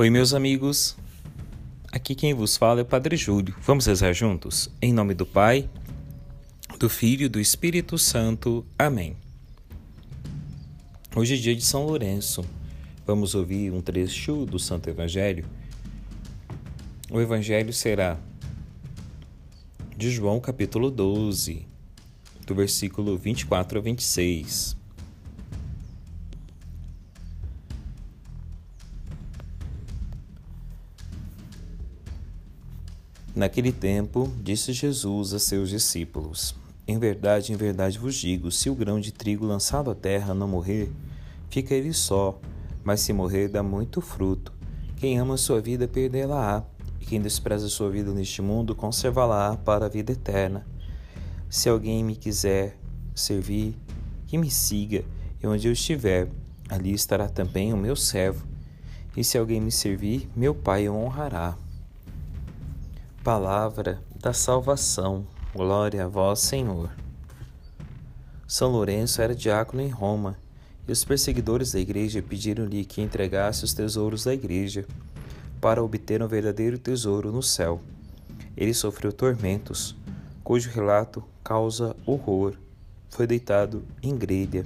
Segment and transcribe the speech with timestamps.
[0.00, 0.96] Oi, meus amigos.
[1.90, 3.52] Aqui quem vos fala é o Padre Júlio.
[3.62, 4.70] Vamos rezar juntos?
[4.80, 5.68] Em nome do Pai,
[6.78, 8.64] do Filho e do Espírito Santo.
[8.78, 9.16] Amém.
[11.16, 12.44] Hoje é dia de São Lourenço.
[13.04, 15.44] Vamos ouvir um trecho do Santo Evangelho.
[17.10, 18.16] O Evangelho será
[19.96, 21.66] de João, capítulo 12,
[22.46, 24.76] do versículo 24 a 26.
[33.34, 36.54] Naquele tempo, disse Jesus a seus discípulos:
[36.86, 40.48] Em verdade, em verdade vos digo: se o grão de trigo lançado à terra não
[40.48, 40.90] morrer,
[41.50, 42.40] fica ele só,
[42.82, 44.52] mas se morrer, dá muito fruto.
[44.96, 46.64] Quem ama sua vida, perdê-la-á,
[47.00, 50.66] e quem despreza sua vida neste mundo, conservá-la-á para a vida eterna.
[51.48, 52.76] Se alguém me quiser
[53.14, 53.76] servir,
[54.26, 55.04] que me siga,
[55.42, 56.28] e onde eu estiver,
[56.68, 58.46] ali estará também o meu servo.
[59.16, 61.56] E se alguém me servir, meu Pai o honrará.
[63.28, 65.26] Palavra da salvação.
[65.54, 66.90] Glória a vós, Senhor.
[68.46, 70.38] São Lourenço era diácono em Roma,
[70.88, 74.86] e os perseguidores da igreja pediram-lhe que entregasse os tesouros da igreja
[75.60, 77.82] para obter um verdadeiro tesouro no céu.
[78.56, 79.94] Ele sofreu tormentos,
[80.42, 82.54] cujo relato causa horror.
[83.10, 84.64] Foi deitado em grelha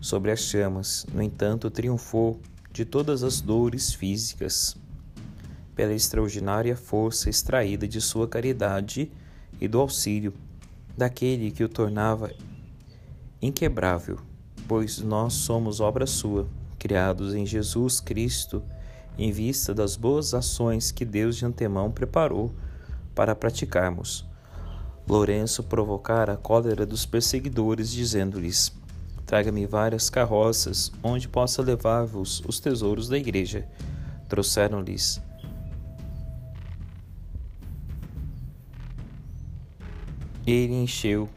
[0.00, 2.38] sobre as chamas, no entanto, triunfou
[2.72, 4.76] de todas as dores físicas
[5.74, 9.10] pela extraordinária força extraída de sua caridade
[9.60, 10.32] e do auxílio
[10.96, 12.30] daquele que o tornava
[13.42, 14.18] inquebrável,
[14.68, 16.46] pois nós somos obra sua,
[16.78, 18.62] criados em Jesus Cristo,
[19.18, 22.52] em vista das boas ações que Deus de antemão preparou
[23.14, 24.24] para praticarmos.
[25.06, 28.72] Lourenço provocara a cólera dos perseguidores, dizendo-lhes:
[29.26, 33.68] Traga-me várias carroças, onde possa levar-vos os tesouros da igreja.
[34.28, 35.20] Trouxeram-lhes
[40.46, 41.28] Ele encheu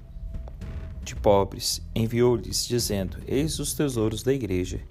[1.02, 4.82] de pobres, enviou-lhes, dizendo: Eis os tesouros da igreja.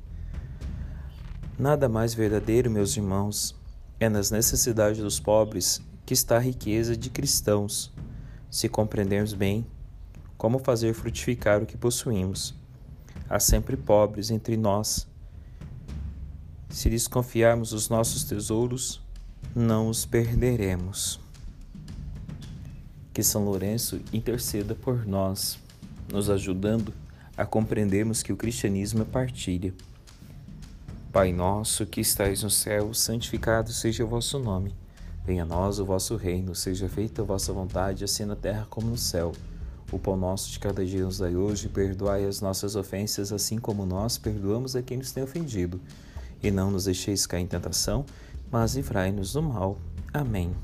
[1.59, 3.55] Nada mais verdadeiro, meus irmãos,
[4.01, 7.93] é nas necessidades dos pobres que está a riqueza de cristãos,
[8.51, 9.67] se compreendermos bem
[10.39, 12.55] como fazer frutificar o que possuímos.
[13.29, 15.07] Há sempre pobres entre nós.
[16.69, 19.03] Se lhes confiarmos os nossos tesouros,
[19.55, 21.26] não os perderemos.
[23.17, 25.59] Que São Lourenço interceda por nós,
[26.13, 26.93] nos ajudando
[27.35, 29.73] a compreendermos que o cristianismo é partilha.
[31.11, 34.75] Pai nosso que estais no céu, santificado seja o vosso nome.
[35.25, 38.89] Venha a nós o vosso reino, seja feita a vossa vontade, assim na terra como
[38.89, 39.33] no céu.
[39.91, 43.87] O pão nosso de cada dia nos dai hoje, perdoai as nossas ofensas, assim como
[43.87, 45.81] nós perdoamos a quem nos tem ofendido.
[46.43, 48.05] E não nos deixeis cair em tentação,
[48.53, 49.79] mas livrai-nos do mal.
[50.13, 50.55] Amém.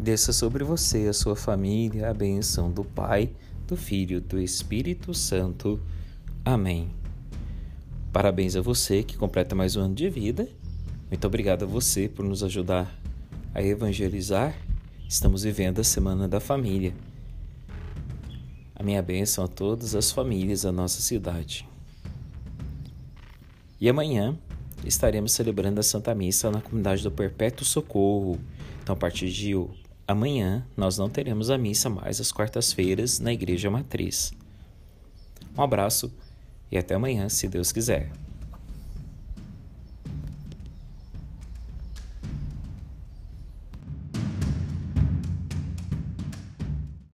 [0.00, 3.30] Desça sobre você e a sua família a bênção do Pai,
[3.66, 5.80] do Filho do Espírito Santo.
[6.44, 6.88] Amém.
[8.12, 10.48] Parabéns a você que completa mais um ano de vida.
[11.10, 12.96] Muito obrigado a você por nos ajudar
[13.52, 14.54] a evangelizar.
[15.08, 16.94] Estamos vivendo a Semana da Família.
[18.76, 21.68] A minha bênção a todas as famílias da nossa cidade.
[23.80, 24.38] E amanhã
[24.84, 28.38] estaremos celebrando a Santa Missa na comunidade do Perpétuo Socorro.
[28.80, 29.54] Então, a partir de
[30.08, 34.32] Amanhã nós não teremos a missa mais às quartas-feiras na Igreja Matriz.
[35.54, 36.10] Um abraço
[36.72, 38.10] e até amanhã, se Deus quiser.